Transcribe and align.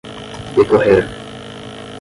decorrer 0.55 1.05